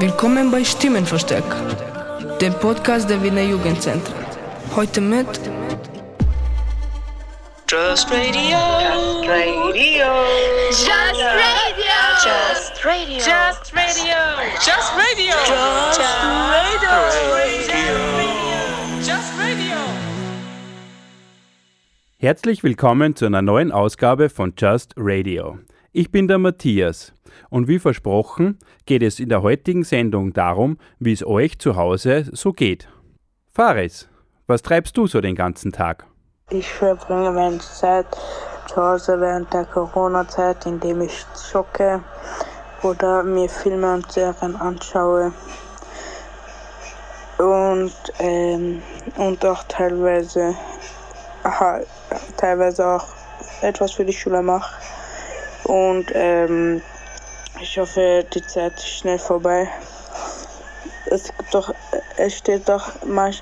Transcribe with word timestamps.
Willkommen 0.00 0.52
bei 0.52 0.62
Stimmenversteck, 0.62 1.42
dem 2.40 2.54
Podcast 2.54 3.10
der 3.10 3.20
Wiener 3.20 3.42
Jugendzentren. 3.42 4.14
Heute 4.76 5.00
mit 5.00 5.26
Just 7.68 8.08
Radio. 8.08 8.56
Just 8.80 9.28
radio. 9.28 10.06
Just 10.70 10.94
Radio. 12.84 13.16
Just 13.16 13.74
radio. 13.74 13.74
Just 14.64 14.94
Radio. 14.94 15.34
Just 15.44 16.14
Radio. 16.28 16.78
Just 19.00 19.08
Just 19.08 19.32
Radio. 19.36 19.76
Herzlich 22.18 22.62
willkommen 22.62 23.16
zu 23.16 23.26
einer 23.26 23.42
neuen 23.42 23.72
Ausgabe 23.72 24.30
von 24.30 24.54
Just 24.56 24.94
Radio. 24.96 25.58
Ich 25.92 26.10
bin 26.10 26.28
der 26.28 26.36
Matthias 26.36 27.14
und 27.48 27.66
wie 27.66 27.78
versprochen 27.78 28.58
geht 28.84 29.02
es 29.02 29.20
in 29.20 29.30
der 29.30 29.40
heutigen 29.40 29.84
Sendung 29.84 30.34
darum, 30.34 30.76
wie 30.98 31.14
es 31.14 31.26
euch 31.26 31.58
zu 31.58 31.76
Hause 31.76 32.26
so 32.30 32.52
geht. 32.52 32.88
Faris, 33.54 34.06
was 34.46 34.60
treibst 34.60 34.98
du 34.98 35.06
so 35.06 35.22
den 35.22 35.34
ganzen 35.34 35.72
Tag? 35.72 36.04
Ich 36.50 36.68
verbringe 36.68 37.30
meine 37.30 37.58
Zeit 37.58 38.06
zu 38.66 38.76
Hause 38.76 39.18
während 39.18 39.50
der 39.54 39.64
Corona-Zeit, 39.64 40.66
indem 40.66 41.00
ich 41.00 41.24
zocke 41.32 42.04
oder 42.82 43.22
mir 43.22 43.48
Filme 43.48 43.94
und 43.94 44.12
Serien 44.12 44.56
anschaue. 44.56 45.32
Und, 47.38 47.94
ähm, 48.18 48.82
und 49.16 49.44
auch 49.46 49.64
teilweise, 49.68 50.54
aha, 51.44 51.80
teilweise 52.36 52.86
auch 52.86 53.06
etwas 53.62 53.92
für 53.92 54.04
die 54.04 54.12
Schule 54.12 54.42
mache. 54.42 54.97
Und 55.68 56.06
ähm, 56.14 56.82
ich 57.60 57.78
hoffe, 57.78 58.26
die 58.34 58.42
Zeit 58.42 58.74
ist 58.74 58.88
schnell 58.88 59.18
vorbei. 59.18 59.68
Es 61.10 61.24
gibt 61.24 61.54
doch, 61.54 61.72
es 62.16 62.36
steht 62.36 62.68
doch, 62.68 62.90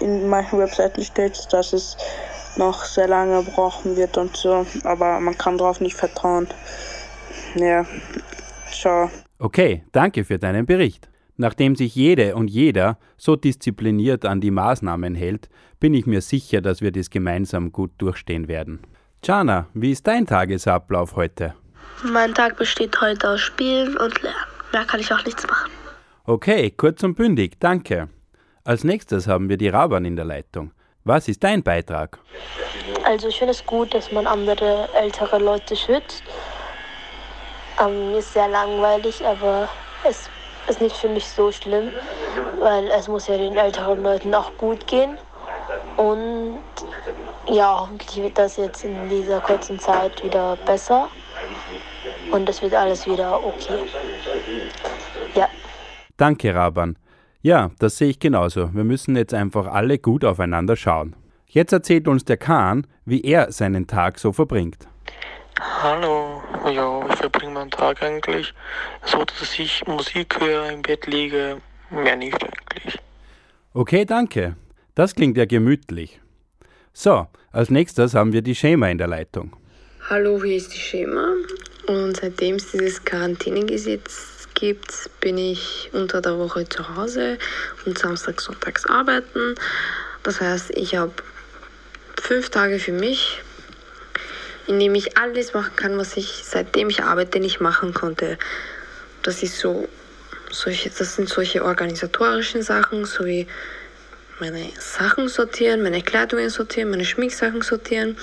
in 0.00 0.28
manchen 0.28 0.58
Webseiten 0.58 1.02
steht, 1.02 1.52
dass 1.52 1.72
es 1.72 1.96
noch 2.56 2.84
sehr 2.84 3.08
lange 3.08 3.42
brauchen 3.42 3.96
wird 3.96 4.16
und 4.18 4.36
so, 4.36 4.66
aber 4.84 5.20
man 5.20 5.36
kann 5.36 5.58
darauf 5.58 5.80
nicht 5.80 5.96
vertrauen. 5.96 6.46
Ja, 7.54 7.84
ciao. 8.70 9.10
Okay, 9.38 9.84
danke 9.92 10.24
für 10.24 10.38
deinen 10.38 10.66
Bericht. 10.66 11.08
Nachdem 11.36 11.74
sich 11.74 11.94
jede 11.94 12.34
und 12.34 12.48
jeder 12.48 12.98
so 13.16 13.34
diszipliniert 13.34 14.26
an 14.26 14.42
die 14.42 14.50
Maßnahmen 14.50 15.14
hält, 15.14 15.48
bin 15.78 15.94
ich 15.94 16.06
mir 16.06 16.20
sicher, 16.20 16.60
dass 16.60 16.82
wir 16.82 16.92
das 16.92 17.08
gemeinsam 17.08 17.72
gut 17.72 17.92
durchstehen 17.96 18.46
werden. 18.46 18.80
Jana, 19.24 19.66
wie 19.72 19.92
ist 19.92 20.06
dein 20.06 20.26
Tagesablauf 20.26 21.16
heute? 21.16 21.54
Mein 22.02 22.34
Tag 22.34 22.56
besteht 22.56 23.00
heute 23.00 23.30
aus 23.30 23.40
Spielen 23.40 23.96
und 23.96 24.22
Lernen. 24.22 24.38
Mehr 24.72 24.84
kann 24.84 25.00
ich 25.00 25.12
auch 25.12 25.24
nichts 25.24 25.46
machen. 25.46 25.70
Okay, 26.24 26.70
kurz 26.70 27.02
und 27.02 27.14
bündig, 27.14 27.58
danke. 27.60 28.08
Als 28.64 28.84
nächstes 28.84 29.26
haben 29.26 29.48
wir 29.48 29.56
die 29.56 29.68
Raban 29.68 30.04
in 30.04 30.16
der 30.16 30.24
Leitung. 30.24 30.72
Was 31.04 31.28
ist 31.28 31.42
dein 31.42 31.62
Beitrag? 31.62 32.18
Also 33.04 33.28
ich 33.28 33.38
finde 33.38 33.52
es 33.52 33.64
gut, 33.64 33.94
dass 33.94 34.12
man 34.12 34.26
andere 34.26 34.88
ältere 34.94 35.38
Leute 35.38 35.74
schützt. 35.74 36.22
Ähm, 37.80 38.12
mir 38.12 38.18
ist 38.18 38.32
sehr 38.32 38.48
langweilig, 38.48 39.24
aber 39.24 39.68
es 40.04 40.28
ist 40.68 40.80
nicht 40.80 40.96
für 40.96 41.08
mich 41.08 41.26
so 41.26 41.50
schlimm, 41.50 41.90
weil 42.58 42.86
es 42.88 43.08
muss 43.08 43.26
ja 43.26 43.36
den 43.36 43.56
älteren 43.56 44.02
Leuten 44.02 44.34
auch 44.34 44.56
gut 44.58 44.86
gehen. 44.86 45.18
Und 45.96 46.60
ja, 47.48 47.80
hoffentlich 47.80 48.22
wird 48.22 48.38
das 48.38 48.56
jetzt 48.56 48.84
in 48.84 49.08
dieser 49.08 49.40
kurzen 49.40 49.78
Zeit 49.78 50.22
wieder 50.22 50.56
besser. 50.66 51.08
Und 52.30 52.48
es 52.48 52.62
wird 52.62 52.74
alles 52.74 53.06
wieder 53.06 53.44
okay. 53.44 53.84
Ja. 55.34 55.48
Danke, 56.16 56.54
Raban. 56.54 56.96
Ja, 57.42 57.70
das 57.78 57.96
sehe 57.96 58.10
ich 58.10 58.18
genauso. 58.18 58.74
Wir 58.74 58.84
müssen 58.84 59.16
jetzt 59.16 59.34
einfach 59.34 59.66
alle 59.66 59.98
gut 59.98 60.24
aufeinander 60.24 60.76
schauen. 60.76 61.16
Jetzt 61.46 61.72
erzählt 61.72 62.06
uns 62.06 62.24
der 62.24 62.36
Kahn, 62.36 62.86
wie 63.04 63.22
er 63.22 63.50
seinen 63.50 63.86
Tag 63.86 64.18
so 64.18 64.32
verbringt. 64.32 64.86
Hallo, 65.82 66.42
ja, 66.70 67.06
ich 67.08 67.16
verbringe 67.16 67.52
meinen 67.52 67.70
Tag 67.70 68.02
eigentlich 68.02 68.54
so, 69.04 69.24
dass 69.24 69.58
ich 69.58 69.86
Musik 69.86 70.40
höre, 70.40 70.70
im 70.70 70.82
Bett 70.82 71.06
liege, 71.06 71.60
mehr 71.90 72.16
nicht 72.16 72.42
eigentlich. 72.42 72.98
Okay, 73.72 74.04
danke. 74.04 74.56
Das 74.94 75.14
klingt 75.14 75.36
ja 75.36 75.44
gemütlich. 75.44 76.20
So, 76.92 77.26
als 77.52 77.70
nächstes 77.70 78.14
haben 78.14 78.32
wir 78.32 78.42
die 78.42 78.54
Schema 78.54 78.88
in 78.88 78.98
der 78.98 79.08
Leitung. 79.08 79.56
Hallo, 80.12 80.42
hier 80.42 80.56
ist 80.56 80.74
die 80.74 80.80
Schema. 80.80 81.36
Und 81.86 82.16
seitdem 82.16 82.56
es 82.56 82.72
dieses 82.72 83.04
Quarantänegesetz 83.04 84.48
gibt, 84.54 84.92
bin 85.20 85.38
ich 85.38 85.88
unter 85.92 86.20
der 86.20 86.36
Woche 86.36 86.68
zu 86.68 86.96
Hause 86.96 87.38
und 87.86 87.96
samstags, 87.96 88.42
sonntags 88.42 88.86
arbeiten. 88.86 89.54
Das 90.24 90.40
heißt, 90.40 90.72
ich 90.72 90.96
habe 90.96 91.12
fünf 92.20 92.50
Tage 92.50 92.80
für 92.80 92.90
mich, 92.90 93.40
in 94.66 94.80
dem 94.80 94.96
ich 94.96 95.16
alles 95.16 95.54
machen 95.54 95.76
kann, 95.76 95.96
was 95.96 96.16
ich 96.16 96.42
seitdem 96.44 96.90
ich 96.90 97.04
arbeite 97.04 97.38
nicht 97.38 97.60
machen 97.60 97.94
konnte. 97.94 98.36
Das 99.22 99.44
ist 99.44 99.60
so, 99.60 99.88
solche, 100.50 100.90
das 100.90 101.14
sind 101.14 101.28
solche 101.28 101.64
organisatorischen 101.64 102.62
Sachen, 102.62 103.04
so 103.04 103.26
wie 103.26 103.46
meine 104.40 104.70
Sachen 104.76 105.28
sortieren, 105.28 105.84
meine 105.84 106.02
Kleidungen 106.02 106.50
sortieren, 106.50 106.90
meine 106.90 107.04
Schminksachen 107.04 107.62
sortieren 107.62 108.18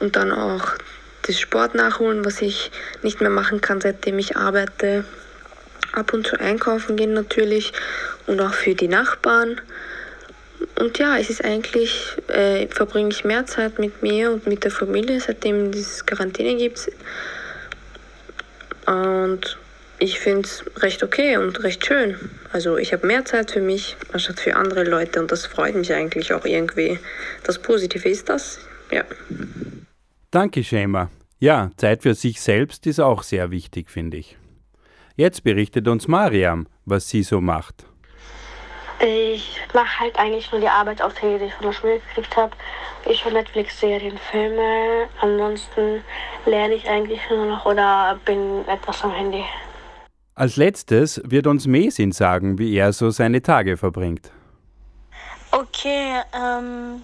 und 0.00 0.16
dann 0.16 0.32
auch 0.32 0.74
das 1.22 1.38
Sport 1.38 1.74
nachholen, 1.74 2.24
was 2.24 2.42
ich 2.42 2.70
nicht 3.02 3.20
mehr 3.20 3.30
machen 3.30 3.60
kann, 3.60 3.80
seitdem 3.80 4.18
ich 4.18 4.36
arbeite. 4.36 5.04
Ab 5.92 6.12
und 6.12 6.26
zu 6.26 6.38
einkaufen 6.38 6.96
gehen 6.96 7.14
natürlich 7.14 7.72
und 8.26 8.40
auch 8.40 8.54
für 8.54 8.74
die 8.74 8.88
Nachbarn. 8.88 9.60
Und 10.76 10.98
ja, 10.98 11.18
es 11.18 11.30
ist 11.30 11.44
eigentlich, 11.44 12.16
äh, 12.28 12.68
verbringe 12.68 13.10
ich 13.10 13.24
mehr 13.24 13.46
Zeit 13.46 13.78
mit 13.78 14.02
mir 14.02 14.30
und 14.30 14.46
mit 14.46 14.64
der 14.64 14.70
Familie, 14.70 15.20
seitdem 15.20 15.70
es 15.70 16.06
Quarantäne 16.06 16.56
gibt. 16.56 16.90
Und 18.86 19.58
ich 19.98 20.18
finde 20.18 20.48
es 20.48 20.64
recht 20.82 21.02
okay 21.02 21.36
und 21.36 21.62
recht 21.62 21.84
schön. 21.84 22.16
Also 22.52 22.78
ich 22.78 22.92
habe 22.92 23.06
mehr 23.06 23.24
Zeit 23.24 23.50
für 23.50 23.60
mich 23.60 23.96
anstatt 24.12 24.40
für 24.40 24.56
andere 24.56 24.84
Leute 24.84 25.20
und 25.20 25.30
das 25.30 25.46
freut 25.46 25.74
mich 25.74 25.92
eigentlich 25.92 26.32
auch 26.32 26.44
irgendwie. 26.44 26.98
Das 27.44 27.58
Positive 27.58 28.08
ist 28.08 28.28
das, 28.28 28.58
ja. 28.90 29.04
Danke, 30.30 30.62
Schema. 30.62 31.10
Ja, 31.40 31.70
Zeit 31.76 32.02
für 32.04 32.14
sich 32.14 32.40
selbst 32.40 32.86
ist 32.86 33.00
auch 33.00 33.24
sehr 33.24 33.50
wichtig, 33.50 33.90
finde 33.90 34.18
ich. 34.18 34.36
Jetzt 35.16 35.42
berichtet 35.42 35.88
uns 35.88 36.06
Mariam, 36.06 36.68
was 36.84 37.08
sie 37.08 37.24
so 37.24 37.40
macht. 37.40 37.84
Ich 39.00 39.58
mache 39.74 39.98
halt 39.98 40.16
eigentlich 40.16 40.52
nur 40.52 40.60
die 40.60 40.68
Arbeitsaufträge, 40.68 41.40
die 41.40 41.44
ich 41.46 41.54
von 41.54 41.66
der 41.66 41.72
Schule 41.72 42.00
gekriegt 42.00 42.36
habe. 42.36 42.52
Ich 43.08 43.18
schaue 43.18 43.32
Netflix-Serien, 43.32 44.18
Filme. 44.30 45.08
Ansonsten 45.20 46.04
lerne 46.46 46.74
ich 46.74 46.88
eigentlich 46.88 47.20
nur 47.28 47.46
noch 47.46 47.66
oder 47.66 48.16
bin 48.24 48.64
etwas 48.68 49.02
am 49.02 49.12
Handy. 49.12 49.42
Als 50.36 50.54
letztes 50.54 51.20
wird 51.24 51.48
uns 51.48 51.66
Mesin 51.66 52.12
sagen, 52.12 52.56
wie 52.56 52.76
er 52.76 52.92
so 52.92 53.10
seine 53.10 53.42
Tage 53.42 53.76
verbringt. 53.76 54.30
Okay, 55.50 56.20
ähm, 56.32 57.02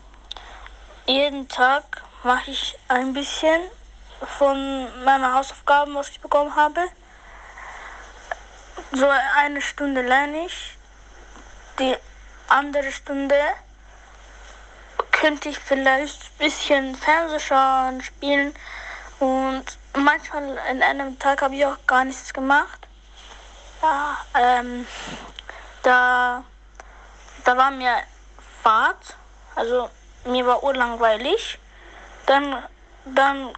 jeden 1.09 1.48
Tag 1.48 2.05
mache 2.22 2.50
ich 2.50 2.78
ein 2.88 3.12
bisschen 3.12 3.62
von 4.38 5.04
meinen 5.04 5.32
Hausaufgaben, 5.32 5.94
was 5.94 6.09
ich 6.09 6.21
bekommen 6.21 6.54
habe. 6.56 6.81
So 8.93 9.09
eine 9.37 9.60
Stunde 9.60 10.03
lerne 10.03 10.47
ich. 10.47 10.77
Die 11.78 11.97
andere 12.49 12.91
Stunde 12.91 13.38
könnte 15.12 15.49
ich 15.49 15.59
vielleicht 15.59 16.22
ein 16.22 16.38
bisschen 16.38 16.95
Fernseh 16.95 17.41
schauen, 17.41 18.03
spielen 18.03 18.54
und 19.19 19.65
manchmal 19.95 20.59
in 20.71 20.83
einem 20.83 21.19
Tag 21.19 21.42
habe 21.42 21.54
ich 21.54 21.65
auch 21.65 21.78
gar 21.86 22.04
nichts 22.04 22.33
gemacht. 22.33 22.86
Ja, 23.83 24.16
ähm, 24.39 24.86
da, 25.83 26.45
da 27.45 27.57
war 27.57 27.71
mir 27.71 27.95
Fahrt, 28.62 29.16
also 29.54 29.91
mir 30.24 30.47
war 30.47 30.62
urlangweilig. 30.62 31.59
Dann, 32.26 32.62
dann 33.04 33.48
äh, 33.48 33.52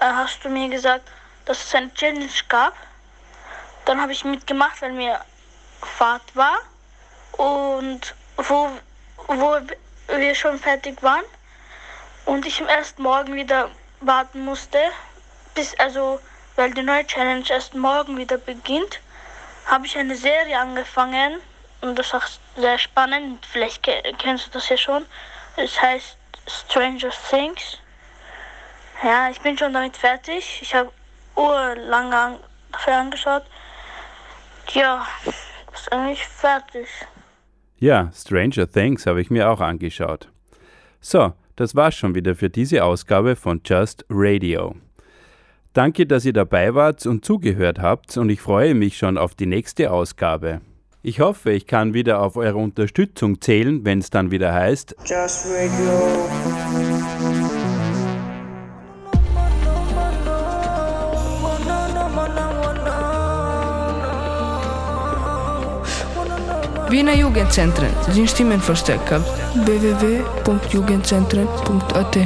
hast 0.00 0.44
du 0.44 0.48
mir 0.48 0.68
gesagt, 0.68 1.08
dass 1.44 1.64
es 1.64 1.74
eine 1.74 1.92
Challenge 1.94 2.28
gab. 2.48 2.74
Dann 3.84 4.00
habe 4.00 4.12
ich 4.12 4.24
mitgemacht, 4.24 4.80
weil 4.82 4.92
mir 4.92 5.20
Fahrt 5.80 6.34
war. 6.34 6.58
Und 7.32 8.14
wo, 8.36 8.70
wo 9.26 9.56
wir 10.08 10.34
schon 10.34 10.58
fertig 10.58 11.02
waren 11.02 11.24
und 12.26 12.46
ich 12.46 12.60
erst 12.60 12.98
morgen 12.98 13.34
wieder 13.34 13.70
warten 14.00 14.44
musste, 14.44 14.78
bis 15.54 15.74
also, 15.78 16.20
weil 16.56 16.72
die 16.72 16.82
neue 16.82 17.06
Challenge 17.06 17.44
erst 17.48 17.74
morgen 17.74 18.16
wieder 18.18 18.38
beginnt, 18.38 19.00
habe 19.66 19.86
ich 19.86 19.96
eine 19.96 20.16
Serie 20.16 20.58
angefangen 20.58 21.40
und 21.80 21.98
das 21.98 22.08
ist 22.08 22.14
auch 22.14 22.26
sehr 22.56 22.78
spannend. 22.78 23.44
Vielleicht 23.46 23.82
ke- 23.82 24.02
kennst 24.18 24.46
du 24.46 24.50
das 24.50 24.68
ja 24.68 24.76
schon. 24.76 25.06
Es 25.56 25.80
heißt 25.80 26.16
Stranger 26.46 27.10
Things. 27.30 27.78
Ja, 29.02 29.28
ich 29.30 29.40
bin 29.40 29.58
schon 29.58 29.72
damit 29.72 29.96
fertig. 29.96 30.60
Ich 30.62 30.74
habe 30.74 30.90
urlange 31.34 32.16
an, 32.16 32.36
dafür 32.70 32.96
angeschaut. 32.98 33.42
Ja, 34.72 35.06
ist 35.72 35.92
eigentlich 35.92 36.24
fertig. 36.26 36.86
Ja, 37.78 38.10
Stranger 38.14 38.70
Things 38.70 39.06
habe 39.06 39.20
ich 39.20 39.30
mir 39.30 39.50
auch 39.50 39.60
angeschaut. 39.60 40.28
So, 41.00 41.32
das 41.56 41.74
war's 41.74 41.96
schon 41.96 42.14
wieder 42.14 42.36
für 42.36 42.48
diese 42.48 42.84
Ausgabe 42.84 43.34
von 43.34 43.60
Just 43.64 44.04
Radio. 44.08 44.76
Danke, 45.72 46.06
dass 46.06 46.24
ihr 46.24 46.32
dabei 46.32 46.74
wart 46.74 47.04
und 47.06 47.24
zugehört 47.24 47.80
habt 47.80 48.16
und 48.16 48.30
ich 48.30 48.40
freue 48.40 48.74
mich 48.74 48.98
schon 48.98 49.18
auf 49.18 49.34
die 49.34 49.46
nächste 49.46 49.90
Ausgabe. 49.90 50.60
Ich 51.02 51.18
hoffe, 51.18 51.50
ich 51.50 51.66
kann 51.66 51.94
wieder 51.94 52.20
auf 52.20 52.36
eure 52.36 52.58
Unterstützung 52.58 53.40
zählen, 53.40 53.84
wenn 53.84 53.98
es 53.98 54.10
dann 54.10 54.30
wieder 54.30 54.52
heißt 54.52 54.94
Just 55.04 55.46
Radio. 55.46 57.31
Vina 66.92 67.14
Jugendzentren, 67.14 67.88
sind 68.10 68.28
Stimmen 68.28 68.60
verstärkt 68.60 69.08
gehabt. 69.08 69.26
www.jugendzentren.at 69.64 72.18